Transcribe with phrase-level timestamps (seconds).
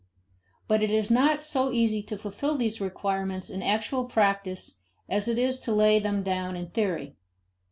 [0.67, 5.37] But it is not so easy to fulfill these requirements in actual practice as it
[5.37, 7.17] is to lay them down in theory.